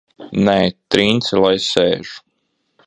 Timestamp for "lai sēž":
1.45-2.19